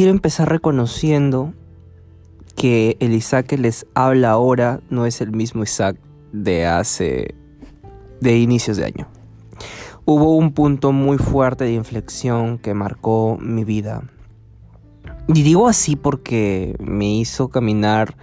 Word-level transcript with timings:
quiero 0.00 0.12
empezar 0.12 0.48
reconociendo 0.48 1.52
que 2.56 2.96
el 3.00 3.12
Isaac 3.12 3.48
que 3.48 3.58
les 3.58 3.84
habla 3.92 4.30
ahora 4.30 4.80
no 4.88 5.04
es 5.04 5.20
el 5.20 5.30
mismo 5.30 5.62
Isaac 5.62 5.98
de 6.32 6.64
hace 6.64 7.34
de 8.22 8.38
inicios 8.38 8.78
de 8.78 8.86
año. 8.86 9.08
Hubo 10.06 10.38
un 10.38 10.54
punto 10.54 10.92
muy 10.92 11.18
fuerte 11.18 11.64
de 11.64 11.74
inflexión 11.74 12.56
que 12.56 12.72
marcó 12.72 13.36
mi 13.42 13.62
vida. 13.62 14.04
Y 15.28 15.42
digo 15.42 15.68
así 15.68 15.96
porque 15.96 16.76
me 16.78 17.16
hizo 17.16 17.48
caminar 17.48 18.16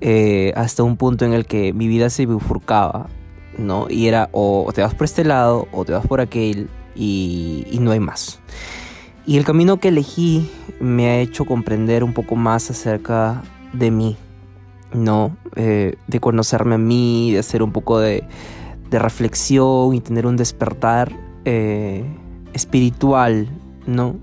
eh, 0.00 0.54
hasta 0.56 0.82
un 0.82 0.96
punto 0.96 1.26
en 1.26 1.34
el 1.34 1.44
que 1.44 1.74
mi 1.74 1.88
vida 1.88 2.08
se 2.08 2.24
bifurcaba, 2.24 3.10
¿no? 3.58 3.86
Y 3.90 4.06
era 4.06 4.30
o 4.32 4.66
te 4.74 4.80
vas 4.80 4.94
por 4.94 5.04
este 5.04 5.24
lado 5.24 5.68
o 5.72 5.84
te 5.84 5.92
vas 5.92 6.06
por 6.06 6.22
aquel 6.22 6.70
y, 6.94 7.66
y 7.70 7.80
no 7.80 7.90
hay 7.90 8.00
más. 8.00 8.40
Y 9.26 9.36
el 9.36 9.44
camino 9.44 9.78
que 9.78 9.88
elegí 9.88 10.50
me 10.80 11.08
ha 11.08 11.20
hecho 11.20 11.44
comprender 11.44 12.02
un 12.02 12.14
poco 12.14 12.36
más 12.36 12.70
acerca 12.70 13.42
de 13.72 13.90
mí, 13.90 14.16
¿no? 14.92 15.36
Eh, 15.56 15.96
de 16.06 16.20
conocerme 16.20 16.76
a 16.76 16.78
mí, 16.78 17.32
de 17.32 17.38
hacer 17.38 17.62
un 17.62 17.72
poco 17.72 17.98
de, 17.98 18.24
reflexión 18.90 19.94
y 19.94 20.00
tener 20.00 20.26
un 20.26 20.36
despertar 20.36 21.12
eh, 21.44 22.04
espiritual, 22.54 23.48
¿no? 23.86 24.16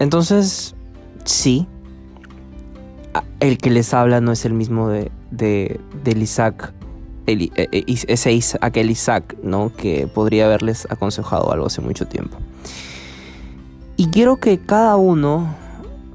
Entonces, 0.00 0.74
sí, 1.24 1.68
el 3.38 3.58
que 3.58 3.70
les 3.70 3.94
habla 3.94 4.20
no 4.20 4.32
es 4.32 4.44
el 4.44 4.52
mismo 4.52 4.88
de, 4.88 5.12
de, 5.30 5.80
del 6.02 6.22
Isaac, 6.22 6.72
el, 7.26 7.42
e, 7.42 7.68
e, 7.70 7.84
ese 7.86 8.40
aquel 8.60 8.90
Isaac, 8.90 9.36
¿no? 9.42 9.72
Que 9.76 10.06
podría 10.06 10.46
haberles 10.46 10.88
aconsejado 10.90 11.52
algo 11.52 11.66
hace 11.66 11.80
mucho 11.80 12.06
tiempo. 12.06 12.36
Y 14.00 14.10
quiero 14.10 14.36
que 14.36 14.60
cada 14.60 14.94
uno 14.94 15.56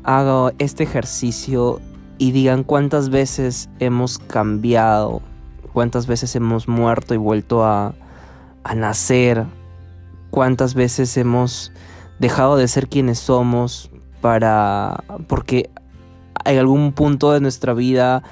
haga 0.05 0.53
este 0.57 0.83
ejercicio 0.83 1.81
y 2.17 2.31
digan 2.31 2.63
cuántas 2.63 3.09
veces 3.09 3.69
hemos 3.79 4.19
cambiado, 4.19 5.21
cuántas 5.73 6.07
veces 6.07 6.33
hemos 6.37 6.69
muerto 6.69 7.13
y 7.13 7.17
vuelto 7.17 7.65
a, 7.65 7.93
nacer, 8.73 9.43
cuántas 10.29 10.75
veces 10.75 11.17
hemos 11.17 11.73
dejado 12.19 12.55
de 12.55 12.69
ser 12.69 12.87
quienes 12.87 13.19
somos 13.19 13.91
para 14.21 15.03
porque 15.27 15.69
en 16.45 16.59
algún 16.59 16.93
punto 16.93 17.33
de 17.33 17.41
nuestra 17.41 17.73
vida 17.73 18.23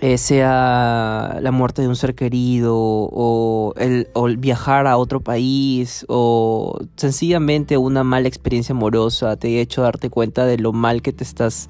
eh, 0.00 0.18
sea 0.18 1.38
la 1.40 1.50
muerte 1.52 1.82
de 1.82 1.88
un 1.88 1.96
ser 1.96 2.14
querido 2.14 2.76
o 2.76 3.72
el, 3.76 4.06
viajar 4.36 4.86
a 4.86 4.98
otro 4.98 5.20
país 5.20 6.04
o 6.08 6.78
sencillamente 6.96 7.78
una 7.78 8.04
mala 8.04 8.28
experiencia 8.28 8.74
amorosa 8.74 9.36
te 9.36 9.58
ha 9.58 9.60
hecho 9.62 9.82
darte 9.82 10.10
cuenta 10.10 10.44
de 10.44 10.58
lo 10.58 10.72
mal 10.72 11.00
que 11.00 11.12
te 11.12 11.24
estás 11.24 11.68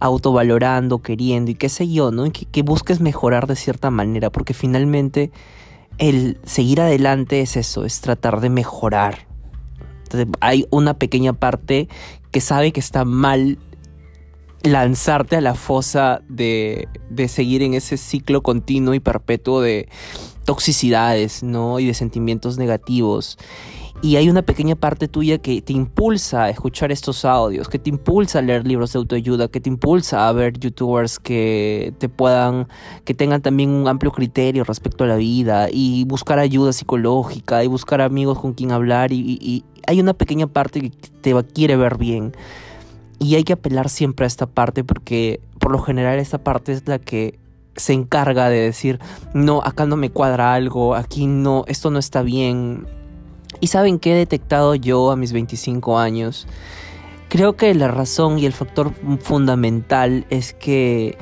autovalorando, 0.00 0.98
queriendo 0.98 1.50
y 1.50 1.54
qué 1.54 1.68
sé 1.68 1.90
yo, 1.90 2.10
¿no? 2.10 2.30
Que, 2.32 2.46
que 2.46 2.62
busques 2.62 3.00
mejorar 3.00 3.46
de 3.46 3.56
cierta 3.56 3.90
manera 3.90 4.30
porque 4.30 4.54
finalmente 4.54 5.30
el 5.98 6.38
seguir 6.44 6.80
adelante 6.80 7.40
es 7.40 7.56
eso, 7.56 7.84
es 7.84 8.00
tratar 8.00 8.40
de 8.40 8.50
mejorar. 8.50 9.26
hay 10.40 10.66
una 10.70 10.94
pequeña 10.94 11.32
parte 11.32 11.88
que 12.30 12.40
sabe 12.40 12.72
que 12.72 12.80
está 12.80 13.04
mal 13.04 13.58
lanzarte 14.62 15.36
a 15.36 15.40
la 15.40 15.54
fosa 15.54 16.22
de, 16.28 16.88
de 17.10 17.28
seguir 17.28 17.62
en 17.62 17.74
ese 17.74 17.96
ciclo 17.96 18.42
continuo 18.42 18.94
y 18.94 19.00
perpetuo 19.00 19.60
de 19.60 19.88
toxicidades, 20.44 21.42
¿no? 21.42 21.78
Y 21.78 21.86
de 21.86 21.94
sentimientos 21.94 22.58
negativos. 22.58 23.38
Y 24.02 24.16
hay 24.16 24.28
una 24.28 24.42
pequeña 24.42 24.76
parte 24.76 25.08
tuya 25.08 25.38
que 25.38 25.62
te 25.62 25.72
impulsa 25.72 26.44
a 26.44 26.50
escuchar 26.50 26.92
estos 26.92 27.24
audios, 27.24 27.68
que 27.68 27.78
te 27.78 27.88
impulsa 27.88 28.40
a 28.40 28.42
leer 28.42 28.66
libros 28.66 28.92
de 28.92 28.98
autoayuda, 28.98 29.48
que 29.48 29.58
te 29.58 29.70
impulsa 29.70 30.28
a 30.28 30.32
ver 30.32 30.58
youtubers 30.58 31.18
que 31.18 31.94
te 31.98 32.10
puedan, 32.10 32.68
que 33.04 33.14
tengan 33.14 33.40
también 33.40 33.70
un 33.70 33.88
amplio 33.88 34.12
criterio 34.12 34.64
respecto 34.64 35.04
a 35.04 35.06
la 35.06 35.16
vida 35.16 35.68
y 35.72 36.04
buscar 36.04 36.38
ayuda 36.38 36.74
psicológica 36.74 37.64
y 37.64 37.68
buscar 37.68 38.02
amigos 38.02 38.38
con 38.38 38.52
quien 38.52 38.70
hablar 38.70 39.12
y, 39.12 39.38
y 39.40 39.64
hay 39.86 40.00
una 40.00 40.12
pequeña 40.12 40.46
parte 40.46 40.82
que 40.82 40.90
te 40.90 41.34
quiere 41.54 41.76
ver 41.76 41.96
bien. 41.96 42.32
Y 43.18 43.34
hay 43.34 43.44
que 43.44 43.54
apelar 43.54 43.88
siempre 43.88 44.24
a 44.24 44.26
esta 44.26 44.46
parte 44.46 44.84
porque 44.84 45.40
por 45.58 45.72
lo 45.72 45.78
general 45.78 46.18
esta 46.18 46.38
parte 46.38 46.72
es 46.72 46.86
la 46.86 46.98
que 46.98 47.38
se 47.76 47.92
encarga 47.92 48.48
de 48.48 48.60
decir, 48.60 48.98
no, 49.34 49.62
acá 49.62 49.86
no 49.86 49.96
me 49.96 50.10
cuadra 50.10 50.54
algo, 50.54 50.94
aquí 50.94 51.26
no, 51.26 51.64
esto 51.66 51.90
no 51.90 51.98
está 51.98 52.22
bien. 52.22 52.86
Y 53.60 53.68
saben 53.68 53.98
qué 53.98 54.12
he 54.12 54.16
detectado 54.16 54.74
yo 54.74 55.10
a 55.10 55.16
mis 55.16 55.32
25 55.32 55.98
años. 55.98 56.46
Creo 57.28 57.56
que 57.56 57.74
la 57.74 57.88
razón 57.88 58.38
y 58.38 58.46
el 58.46 58.52
factor 58.52 58.92
fundamental 59.20 60.26
es 60.30 60.54
que 60.54 61.18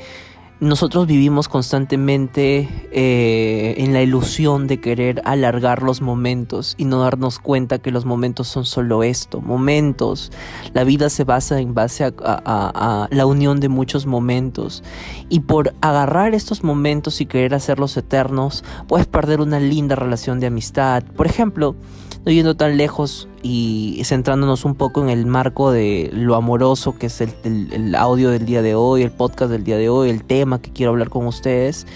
nosotros 0.60 1.06
vivimos 1.06 1.48
constantemente 1.48 2.69
eh, 2.92 3.75
en 3.78 3.92
la 3.92 4.03
ilusión 4.03 4.66
de 4.66 4.81
querer 4.81 5.20
alargar 5.25 5.82
los 5.82 6.00
momentos 6.00 6.75
y 6.78 6.84
no 6.84 7.00
darnos 7.00 7.41
cuenta 7.41 7.81
que 7.81 7.91
los 7.91 8.04
momentos 8.04 8.48
son 8.48 8.65
solo 8.65 9.03
esto, 9.03 9.41
momentos. 9.41 10.31
La 10.72 10.84
vida 10.84 11.10
se 11.10 11.25
basa 11.25 11.60
en 11.60 11.75
base 11.75 12.04
a, 12.04 13.09
la 13.10 13.26
unión 13.26 13.59
de 13.59 13.69
muchos 13.69 14.06
momentos 14.06 14.84
y 15.28 15.41
por 15.41 15.75
agarrar 15.81 16.34
estos 16.34 16.62
momentos 16.62 17.21
y 17.21 17.26
querer 17.26 17.54
hacerlos 17.54 17.97
eternos, 17.97 18.65
puedes 18.86 19.06
perder 19.06 19.41
una 19.41 19.59
linda 19.59 19.97
relación 19.97 20.38
de 20.38 20.47
amistad. 20.47 21.03
Por 21.16 21.26
ejemplo, 21.26 21.75
no 22.24 22.32
yendo 22.32 22.56
tan 22.56 22.76
lejos 22.76 23.28
y 23.42 24.00
centrándonos 24.04 24.64
un 24.64 24.74
poco 24.74 25.02
en 25.02 25.10
el 25.10 25.26
marco 25.26 25.70
de 25.70 26.10
lo 26.12 26.34
amoroso 26.34 26.96
que 26.98 27.06
es 27.06 27.20
el, 27.20 27.94
audio 27.94 28.30
del 28.30 28.46
día 28.46 28.62
de 28.62 28.74
hoy, 28.74 29.02
el 29.02 29.10
podcast 29.10 29.50
del 29.50 29.64
día 29.64 29.76
de 29.76 29.88
hoy, 29.88 30.10
el 30.10 30.24
tema 30.24 30.60
que 30.60 30.72
quiero 30.72 30.92
hablar 30.92 31.10
con 31.10 31.26
ustedes, 31.26 31.86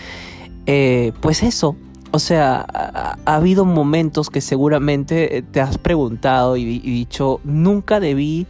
eh, 0.67 1.13
pues 1.21 1.43
eso, 1.43 1.77
o 2.11 2.19
sea, 2.19 2.67
ha, 2.69 3.37
habido 3.37 3.65
momentos 3.65 4.31
que 4.31 4.41
seguramente 4.41 5.45
te 5.51 5.61
has 5.61 5.79
preguntado 5.79 6.57
y, 6.57 6.63
y, 6.63 6.81
dicho, 6.81 7.41
nunca 7.45 8.01
debí 8.01 8.47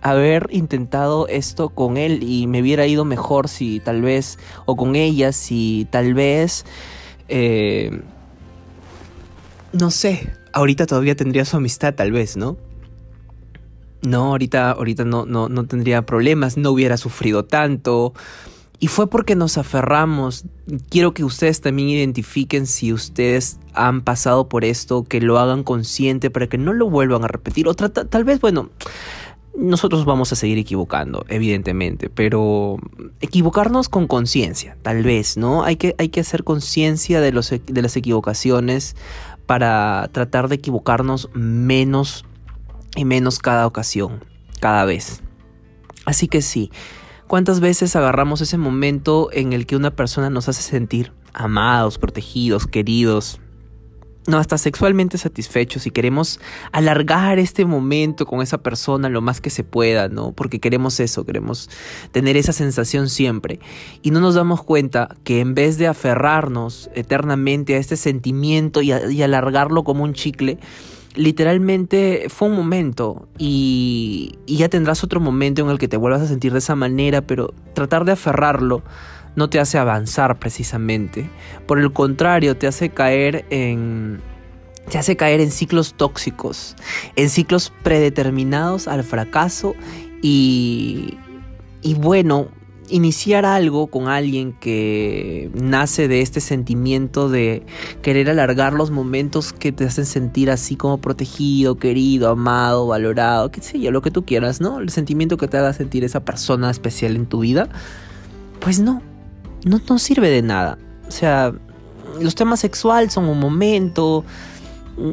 haber 0.00 0.48
intentado 0.50 1.26
esto 1.28 1.70
con 1.70 1.96
él 1.96 2.22
y 2.22 2.46
me 2.46 2.62
hubiera 2.62 2.86
ido 2.86 3.04
mejor 3.04 3.48
si 3.48 3.80
tal 3.80 4.02
vez, 4.02 4.38
o 4.64 4.76
con 4.76 4.96
ella 4.96 5.32
si 5.32 5.86
tal 5.90 6.14
vez, 6.14 6.64
eh, 7.28 8.02
no 9.72 9.90
sé, 9.90 10.32
ahorita 10.58 10.86
todavía 10.86 11.14
tendría 11.14 11.44
su 11.44 11.56
amistad, 11.56 11.94
tal 11.94 12.10
vez, 12.10 12.36
¿no? 12.36 12.56
No, 14.02 14.26
ahorita, 14.26 14.72
ahorita 14.72 15.04
no, 15.04 15.24
no, 15.24 15.48
no 15.48 15.66
tendría 15.66 16.02
problemas, 16.02 16.56
no 16.56 16.70
hubiera 16.70 16.96
sufrido 16.96 17.44
tanto. 17.44 18.12
Y 18.80 18.88
fue 18.88 19.08
porque 19.08 19.34
nos 19.36 19.56
aferramos. 19.56 20.44
Quiero 20.88 21.14
que 21.14 21.24
ustedes 21.24 21.60
también 21.60 21.88
identifiquen 21.88 22.66
si 22.66 22.92
ustedes 22.92 23.58
han 23.72 24.02
pasado 24.02 24.48
por 24.48 24.64
esto, 24.64 25.04
que 25.04 25.20
lo 25.20 25.38
hagan 25.38 25.62
consciente 25.62 26.30
para 26.30 26.48
que 26.48 26.58
no 26.58 26.72
lo 26.72 26.90
vuelvan 26.90 27.24
a 27.24 27.28
repetir. 27.28 27.68
O 27.68 27.74
tal 27.74 28.24
vez, 28.24 28.40
bueno, 28.40 28.70
nosotros 29.56 30.04
vamos 30.04 30.32
a 30.32 30.36
seguir 30.36 30.58
equivocando, 30.58 31.24
evidentemente, 31.28 32.08
pero 32.08 32.78
equivocarnos 33.20 33.88
con 33.88 34.06
conciencia, 34.06 34.76
tal 34.82 35.02
vez, 35.02 35.36
¿no? 35.36 35.64
Hay 35.64 35.76
que, 35.76 35.94
hay 35.98 36.08
que 36.08 36.20
hacer 36.20 36.42
conciencia 36.44 37.20
de, 37.20 37.32
de 37.32 37.82
las 37.82 37.96
equivocaciones 37.96 38.96
para 39.48 40.10
tratar 40.12 40.48
de 40.48 40.56
equivocarnos 40.56 41.30
menos 41.32 42.26
y 42.94 43.06
menos 43.06 43.38
cada 43.38 43.66
ocasión, 43.66 44.22
cada 44.60 44.84
vez. 44.84 45.22
Así 46.04 46.28
que 46.28 46.42
sí, 46.42 46.70
¿cuántas 47.26 47.58
veces 47.58 47.96
agarramos 47.96 48.42
ese 48.42 48.58
momento 48.58 49.30
en 49.32 49.54
el 49.54 49.64
que 49.64 49.74
una 49.74 49.90
persona 49.90 50.28
nos 50.28 50.50
hace 50.50 50.60
sentir 50.60 51.14
amados, 51.32 51.96
protegidos, 51.96 52.66
queridos, 52.66 53.40
no, 54.28 54.36
hasta 54.36 54.58
sexualmente 54.58 55.16
satisfechos 55.16 55.86
y 55.86 55.90
queremos 55.90 56.38
alargar 56.70 57.38
este 57.38 57.64
momento 57.64 58.26
con 58.26 58.42
esa 58.42 58.58
persona 58.58 59.08
lo 59.08 59.22
más 59.22 59.40
que 59.40 59.48
se 59.48 59.64
pueda, 59.64 60.08
¿no? 60.08 60.32
Porque 60.32 60.60
queremos 60.60 61.00
eso, 61.00 61.24
queremos 61.24 61.70
tener 62.12 62.36
esa 62.36 62.52
sensación 62.52 63.08
siempre. 63.08 63.58
Y 64.02 64.10
no 64.10 64.20
nos 64.20 64.34
damos 64.34 64.62
cuenta 64.62 65.16
que 65.24 65.40
en 65.40 65.54
vez 65.54 65.78
de 65.78 65.86
aferrarnos 65.86 66.90
eternamente 66.94 67.74
a 67.74 67.78
este 67.78 67.96
sentimiento 67.96 68.82
y, 68.82 68.92
alargarlo 68.92 69.82
como 69.82 70.04
un 70.04 70.12
chicle, 70.12 70.58
literalmente 71.14 72.26
fue 72.28 72.48
un 72.48 72.54
momento 72.54 73.28
y 73.38 74.38
ya 74.46 74.68
tendrás 74.68 75.02
otro 75.02 75.20
momento 75.20 75.62
en 75.62 75.70
el 75.70 75.78
que 75.78 75.88
te 75.88 75.96
vuelvas 75.96 76.20
a 76.20 76.26
sentir 76.26 76.52
de 76.52 76.58
esa 76.58 76.76
manera, 76.76 77.22
pero 77.22 77.54
tratar 77.72 78.04
de 78.04 78.12
aferrarlo 78.12 78.82
no 79.38 79.48
te 79.48 79.60
hace 79.60 79.78
avanzar 79.78 80.38
precisamente. 80.38 81.30
Por 81.66 81.78
el 81.78 81.92
contrario, 81.92 82.56
te 82.56 82.66
hace 82.66 82.90
caer 82.90 83.46
en 83.50 84.20
te 84.90 84.98
hace 84.98 85.16
caer 85.16 85.40
en 85.40 85.50
ciclos 85.50 85.94
tóxicos, 85.94 86.74
en 87.16 87.28
ciclos 87.28 87.72
predeterminados 87.82 88.88
al 88.88 89.04
fracaso 89.04 89.74
y 90.22 91.16
y 91.80 91.94
bueno, 91.94 92.48
iniciar 92.90 93.44
algo 93.44 93.86
con 93.88 94.08
alguien 94.08 94.52
que 94.52 95.50
nace 95.54 96.08
de 96.08 96.22
este 96.22 96.40
sentimiento 96.40 97.28
de 97.28 97.64
querer 98.02 98.30
alargar 98.30 98.72
los 98.72 98.90
momentos 98.90 99.52
que 99.52 99.72
te 99.72 99.84
hacen 99.84 100.06
sentir 100.06 100.50
así 100.50 100.76
como 100.76 100.98
protegido, 100.98 101.76
querido, 101.76 102.30
amado, 102.30 102.86
valorado, 102.86 103.50
qué 103.50 103.60
sé 103.60 103.78
yo, 103.78 103.90
lo 103.90 104.02
que 104.02 104.10
tú 104.10 104.24
quieras, 104.24 104.60
¿no? 104.60 104.80
El 104.80 104.90
sentimiento 104.90 105.36
que 105.36 105.48
te 105.48 105.58
haga 105.58 105.72
sentir 105.72 106.04
esa 106.04 106.24
persona 106.24 106.70
especial 106.70 107.14
en 107.16 107.26
tu 107.26 107.40
vida, 107.40 107.68
pues 108.60 108.80
no, 108.80 109.02
no, 109.64 109.80
no 109.88 109.98
sirve 109.98 110.30
de 110.30 110.42
nada. 110.42 110.78
O 111.06 111.10
sea, 111.10 111.52
los 112.20 112.34
temas 112.34 112.60
sexuales 112.60 113.12
son 113.12 113.26
un 113.26 113.38
momento, 113.38 114.24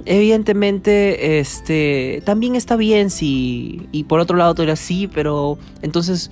evidentemente, 0.05 1.39
este, 1.39 2.21
también 2.25 2.55
está 2.55 2.75
bien 2.75 3.09
si, 3.09 3.87
y 3.91 4.05
por 4.05 4.19
otro 4.19 4.37
lado 4.37 4.55
tú 4.55 4.61
dirás 4.63 4.79
sí, 4.79 5.07
pero 5.07 5.57
entonces, 5.81 6.31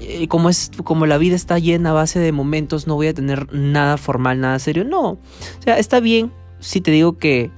eh, 0.00 0.28
como 0.28 0.48
es, 0.48 0.70
como 0.84 1.06
la 1.06 1.18
vida 1.18 1.36
está 1.36 1.58
llena 1.58 1.90
a 1.90 1.94
base 1.94 2.18
de 2.18 2.32
momentos, 2.32 2.86
no 2.86 2.94
voy 2.94 3.08
a 3.08 3.14
tener 3.14 3.52
nada 3.52 3.96
formal, 3.96 4.40
nada 4.40 4.58
serio. 4.58 4.84
No, 4.84 5.10
o 5.10 5.18
sea, 5.60 5.78
está 5.78 6.00
bien 6.00 6.32
si 6.60 6.80
te 6.80 6.90
digo 6.90 7.18
que, 7.18 7.50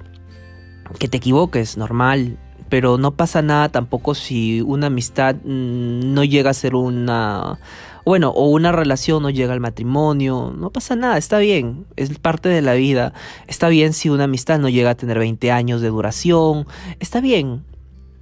que 0.98 1.08
te 1.08 1.16
equivoques, 1.16 1.76
normal, 1.76 2.38
pero 2.70 2.96
no 2.96 3.10
pasa 3.10 3.42
nada 3.42 3.68
tampoco 3.68 4.14
si 4.14 4.62
una 4.62 4.86
amistad 4.86 5.34
mm, 5.44 6.14
no 6.14 6.24
llega 6.24 6.50
a 6.50 6.54
ser 6.54 6.74
una 6.74 7.58
bueno, 8.04 8.30
o 8.30 8.46
una 8.48 8.72
relación 8.72 9.22
no 9.22 9.30
llega 9.30 9.52
al 9.52 9.60
matrimonio, 9.60 10.54
no 10.56 10.70
pasa 10.70 10.96
nada, 10.96 11.18
está 11.18 11.38
bien, 11.38 11.84
es 11.96 12.18
parte 12.18 12.48
de 12.48 12.62
la 12.62 12.74
vida. 12.74 13.12
Está 13.46 13.68
bien 13.68 13.92
si 13.92 14.08
una 14.08 14.24
amistad 14.24 14.58
no 14.58 14.68
llega 14.68 14.90
a 14.90 14.94
tener 14.94 15.18
20 15.18 15.50
años 15.52 15.80
de 15.80 15.88
duración, 15.88 16.66
está 16.98 17.20
bien. 17.20 17.62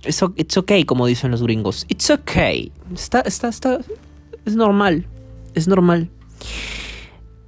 Es, 0.03 0.23
it's 0.37 0.57
okay, 0.57 0.85
como 0.85 1.07
dicen 1.07 1.31
los 1.31 1.43
gringos. 1.43 1.87
It's 1.89 2.11
okay. 2.11 2.73
Está, 2.93 3.21
está, 3.21 3.49
está, 3.49 3.79
es 4.45 4.57
normal, 4.57 5.07
es 5.55 5.69
normal. 5.69 6.11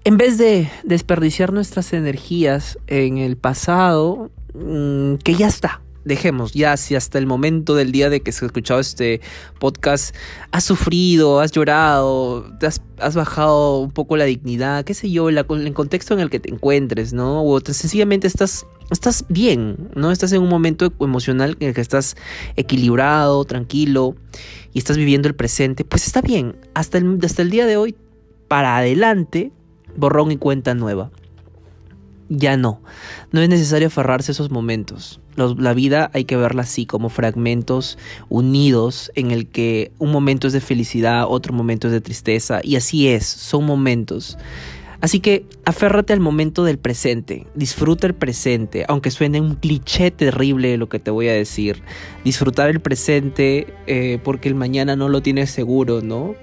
En 0.05 0.17
vez 0.17 0.39
de 0.39 0.71
desperdiciar 0.83 1.53
nuestras 1.53 1.93
energías 1.93 2.79
en 2.87 3.19
el 3.19 3.37
pasado, 3.37 4.31
mm, 4.55 5.17
que 5.17 5.35
ya 5.35 5.49
está, 5.49 5.83
dejemos 6.05 6.53
ya 6.53 6.77
si 6.77 6.95
hasta 6.95 7.19
el 7.19 7.27
momento 7.27 7.75
del 7.75 7.93
día 7.93 8.11
de 8.11 8.21
que 8.21 8.33
se 8.33 8.45
ha 8.45 8.47
escuchado 8.47 8.81
este 8.81 9.21
podcast 9.59 10.15
has 10.51 10.65
sufrido, 10.65 11.41
has 11.41 11.53
llorado, 11.53 12.51
te 12.59 12.67
has, 12.67 12.81
bajado 13.15 13.81
un 13.81 13.91
poco 13.91 14.17
la 14.17 14.25
dignidad, 14.25 14.85
qué 14.85 14.95
sé 14.95 15.11
yo, 15.11 15.29
el 15.29 15.73
contexto 15.75 16.15
en 16.15 16.21
el 16.21 16.31
que 16.31 16.41
te 16.41 16.51
encuentres, 16.51 17.13
¿no? 17.13 17.45
O 17.45 17.61
sencillamente 17.61 18.27
estás, 18.27 18.67
estás 18.91 19.25
bien, 19.29 19.91
¿no? 19.95 20.11
Estás 20.11 20.33
en 20.33 20.43
un 20.43 20.49
momento 20.49 20.93
emocional 21.01 21.57
en 21.61 21.69
el 21.69 21.75
que 21.75 21.81
estás 21.81 22.17
equilibrado, 22.57 23.45
tranquilo 23.45 24.17
y 24.73 24.79
estás 24.79 24.97
viviendo 24.97 25.29
el 25.29 25.35
presente, 25.35 25.85
pues 25.85 26.07
está 26.07 26.21
bien. 26.21 26.57
Hasta 26.75 26.99
el, 26.99 27.19
hasta 27.23 27.43
el 27.43 27.51
día 27.51 27.67
de 27.67 27.77
hoy, 27.77 27.95
para 28.49 28.77
adelante, 28.77 29.53
borrón 29.97 30.33
y 30.33 30.37
cuenta 30.37 30.75
nueva 30.75 31.11
ya 32.31 32.57
no. 32.57 32.81
No 33.33 33.43
es 33.43 33.49
necesario 33.49 33.89
aferrarse 33.89 34.31
a 34.31 34.35
esos 34.35 34.51
momentos. 34.51 35.21
la 35.37 35.75
vida 35.75 36.11
hay 36.15 36.25
que 36.25 36.37
verla 36.37 36.63
así, 36.63 36.87
como 36.87 37.09
fragmentos 37.09 37.99
unidos 38.29 39.11
en 39.15 39.31
el 39.31 39.47
que 39.47 39.93
un 39.99 40.13
momento 40.13 40.47
es 40.47 40.53
de 40.53 40.61
felicidad, 40.61 41.27
otro 41.29 41.53
momento 41.53 41.89
es 41.89 41.93
de 41.93 42.01
tristeza, 42.01 42.61
y 42.63 42.77
así 42.77 43.09
es, 43.09 43.27
son 43.27 43.67
momentos. 43.67 44.39
Así 45.01 45.21
que 45.21 45.47
aférrate 45.65 46.13
al 46.13 46.21
momento 46.21 46.63
del 46.63 46.79
presente, 46.79 47.47
disfruta 47.55 48.07
el 48.07 48.15
presente, 48.15 48.85
aunque 48.87 49.11
suene 49.11 49.41
un 49.41 49.55
cliché 49.55 50.11
terrible 50.11 50.77
lo 50.77 50.91
que 50.91 50.99
te 50.99 51.11
voy 51.11 51.29
a 51.29 51.33
decir. 51.33 51.83
Disfrutar 52.23 52.69
el 52.69 52.81
presente 52.81 53.73
eh, 53.87 54.19
porque 54.23 54.49
el 54.51 54.55
mañana 54.55 54.97
no 54.97 55.09
lo 55.09 55.23
tienes 55.23 55.51
seguro, 55.51 56.03
¿no? 56.03 56.35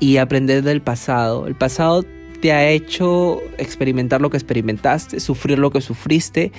Y 0.00 0.18
aprender 0.18 0.62
del 0.62 0.82
pasado. 0.82 1.46
El 1.46 1.54
pasado 1.54 2.04
te 2.40 2.52
ha 2.52 2.68
hecho 2.68 3.40
experimentar 3.58 4.20
lo 4.20 4.30
que 4.30 4.36
experimentaste, 4.36 5.20
sufrir 5.20 5.58
lo 5.58 5.70
que 5.70 5.80
sufriste, 5.80 6.52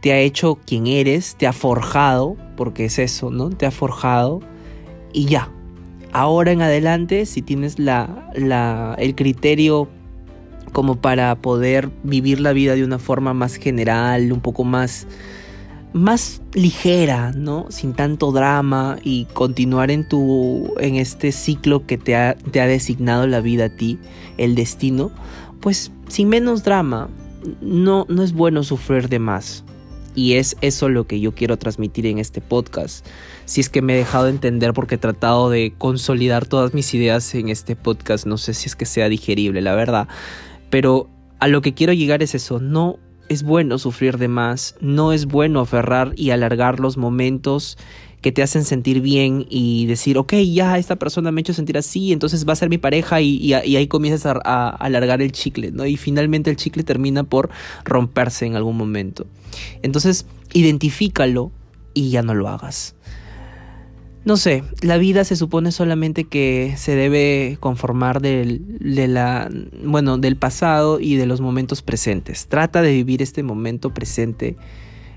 te 0.00 0.12
ha 0.12 0.18
hecho 0.20 0.58
quien 0.64 0.86
eres, 0.86 1.36
te 1.36 1.46
ha 1.46 1.52
forjado, 1.52 2.36
porque 2.56 2.84
es 2.84 2.98
eso, 2.98 3.30
¿no? 3.30 3.50
Te 3.50 3.66
ha 3.66 3.70
forjado 3.70 4.40
y 5.12 5.26
ya. 5.26 5.50
Ahora 6.12 6.52
en 6.52 6.62
adelante, 6.62 7.26
si 7.26 7.42
tienes 7.42 7.78
la, 7.78 8.30
el 8.98 9.14
criterio 9.14 9.88
como 10.72 10.96
para 10.96 11.34
poder 11.36 11.90
vivir 12.02 12.40
la 12.40 12.52
vida 12.52 12.74
de 12.74 12.84
una 12.84 12.98
forma 12.98 13.34
más 13.34 13.56
general, 13.56 14.32
un 14.32 14.40
poco 14.40 14.64
más 14.64 15.06
más 15.92 16.42
ligera, 16.52 17.32
¿no? 17.32 17.66
Sin 17.70 17.94
tanto 17.94 18.32
drama 18.32 18.98
y 19.02 19.26
continuar 19.32 19.90
en 19.90 20.08
tu 20.08 20.74
en 20.78 20.96
este 20.96 21.32
ciclo 21.32 21.86
que 21.86 21.98
te 21.98 22.16
ha, 22.16 22.34
te 22.34 22.60
ha 22.60 22.66
designado 22.66 23.26
la 23.26 23.40
vida 23.40 23.66
a 23.66 23.68
ti, 23.68 23.98
el 24.36 24.54
destino, 24.54 25.10
pues 25.60 25.92
sin 26.08 26.28
menos 26.28 26.62
drama. 26.62 27.08
No 27.60 28.06
no 28.08 28.22
es 28.22 28.32
bueno 28.32 28.62
sufrir 28.62 29.08
de 29.08 29.18
más. 29.18 29.64
Y 30.16 30.34
es 30.34 30.56
eso 30.62 30.88
lo 30.88 31.06
que 31.06 31.20
yo 31.20 31.34
quiero 31.34 31.58
transmitir 31.58 32.06
en 32.06 32.18
este 32.18 32.40
podcast. 32.40 33.06
Si 33.44 33.60
es 33.60 33.68
que 33.68 33.82
me 33.82 33.92
he 33.92 33.98
dejado 33.98 34.28
entender 34.28 34.72
porque 34.72 34.94
he 34.94 34.98
tratado 34.98 35.50
de 35.50 35.74
consolidar 35.76 36.46
todas 36.46 36.72
mis 36.72 36.94
ideas 36.94 37.34
en 37.34 37.50
este 37.50 37.76
podcast, 37.76 38.26
no 38.26 38.38
sé 38.38 38.54
si 38.54 38.66
es 38.66 38.74
que 38.74 38.86
sea 38.86 39.10
digerible, 39.10 39.60
la 39.60 39.74
verdad. 39.74 40.08
Pero 40.70 41.10
a 41.38 41.48
lo 41.48 41.60
que 41.60 41.74
quiero 41.74 41.92
llegar 41.92 42.22
es 42.22 42.34
eso, 42.34 42.60
no 42.60 42.98
es 43.28 43.42
bueno 43.42 43.78
sufrir 43.78 44.18
de 44.18 44.28
más, 44.28 44.74
no 44.80 45.12
es 45.12 45.26
bueno 45.26 45.60
aferrar 45.60 46.12
y 46.16 46.30
alargar 46.30 46.80
los 46.80 46.96
momentos 46.96 47.76
que 48.20 48.32
te 48.32 48.42
hacen 48.42 48.64
sentir 48.64 49.00
bien 49.00 49.46
y 49.48 49.86
decir, 49.86 50.18
ok, 50.18 50.34
ya 50.34 50.78
esta 50.78 50.96
persona 50.96 51.30
me 51.30 51.40
ha 51.40 51.42
hecho 51.42 51.52
sentir 51.52 51.78
así, 51.78 52.12
entonces 52.12 52.48
va 52.48 52.54
a 52.54 52.56
ser 52.56 52.68
mi 52.68 52.78
pareja 52.78 53.20
y, 53.20 53.52
ahí 53.52 53.86
comienzas 53.86 54.26
a, 54.26 54.40
a, 54.44 54.70
alargar 54.70 55.22
el 55.22 55.32
chicle, 55.32 55.70
¿no? 55.70 55.86
Y 55.86 55.96
finalmente 55.96 56.50
el 56.50 56.56
chicle 56.56 56.82
termina 56.82 57.24
por 57.24 57.50
romperse 57.84 58.46
en 58.46 58.56
algún 58.56 58.76
momento. 58.76 59.26
Entonces, 59.82 60.26
identifícalo 60.52 61.52
y 61.94 62.10
ya 62.10 62.22
no 62.22 62.34
lo 62.34 62.48
hagas. 62.48 62.96
No 64.26 64.36
sé, 64.36 64.64
la 64.82 64.98
vida 64.98 65.22
se 65.22 65.36
supone 65.36 65.70
solamente 65.70 66.24
que 66.24 66.74
se 66.76 66.96
debe 66.96 67.58
conformar 67.60 68.20
del, 68.20 68.60
de 68.80 69.06
la, 69.06 69.48
bueno, 69.84 70.18
del 70.18 70.34
pasado 70.34 70.98
y 70.98 71.14
de 71.14 71.26
los 71.26 71.40
momentos 71.40 71.80
presentes. 71.80 72.48
Trata 72.48 72.82
de 72.82 72.90
vivir 72.90 73.22
este 73.22 73.44
momento 73.44 73.94
presente, 73.94 74.56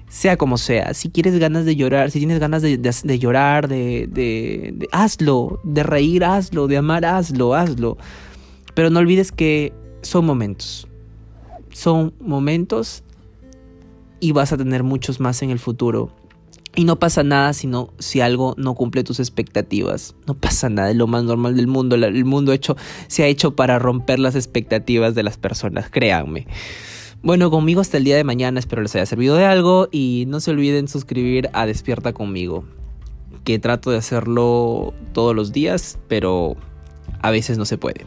sea 0.09 0.37
como 0.37 0.59
sea. 0.59 0.93
Si 0.93 1.09
quieres 1.09 1.39
ganas 1.39 1.65
de 1.65 1.75
llorar, 1.75 2.11
si 2.11 2.19
tienes 2.19 2.37
ganas 2.37 2.61
de, 2.61 2.77
llorar, 3.17 3.67
de, 3.67 4.07
de, 4.11 4.87
hazlo, 4.91 5.59
de 5.63 5.81
reír, 5.81 6.23
hazlo, 6.23 6.67
de 6.67 6.77
amar, 6.77 7.03
hazlo, 7.03 7.55
hazlo. 7.55 7.97
Pero 8.75 8.91
no 8.91 8.99
olvides 8.99 9.31
que 9.31 9.73
son 10.03 10.23
momentos. 10.23 10.87
Son 11.71 12.13
momentos 12.19 13.03
y 14.19 14.33
vas 14.33 14.53
a 14.53 14.57
tener 14.57 14.83
muchos 14.83 15.19
más 15.19 15.41
en 15.41 15.49
el 15.49 15.57
futuro 15.57 16.11
y 16.79 16.85
no 16.85 16.97
pasa 16.97 17.23
nada 17.23 17.51
sino 17.51 17.89
si 17.99 18.21
algo 18.21 18.55
no 18.57 18.73
cumple 18.73 19.03
tus 19.03 19.19
expectativas. 19.19 20.15
No 20.27 20.33
pasa 20.33 20.69
nada, 20.69 20.91
es 20.91 20.95
lo 20.95 21.07
más 21.07 21.25
normal 21.25 21.57
del 21.57 21.67
mundo. 21.67 21.97
El 21.97 22.23
mundo 22.23 22.53
hecho, 22.53 22.77
se 23.07 23.23
ha 23.23 23.27
hecho 23.27 23.53
para 23.53 23.79
romper 23.79 24.17
las 24.17 24.35
expectativas 24.35 25.13
de 25.13 25.23
las 25.23 25.37
personas, 25.37 25.89
créanme. 25.89 26.47
Bueno, 27.21 27.51
conmigo 27.51 27.81
hasta 27.81 27.97
el 27.97 28.05
día 28.05 28.15
de 28.15 28.23
mañana, 28.23 28.61
espero 28.61 28.81
les 28.81 28.95
haya 28.95 29.05
servido 29.05 29.35
de 29.35 29.43
algo 29.43 29.89
y 29.91 30.23
no 30.29 30.39
se 30.39 30.51
olviden 30.51 30.87
suscribir 30.87 31.49
a 31.51 31.65
Despierta 31.65 32.13
conmigo, 32.13 32.63
que 33.43 33.59
trato 33.59 33.91
de 33.91 33.97
hacerlo 33.97 34.93
todos 35.11 35.35
los 35.35 35.51
días, 35.51 35.99
pero 36.07 36.55
a 37.21 37.29
veces 37.29 37.57
no 37.57 37.65
se 37.65 37.77
puede. 37.77 38.05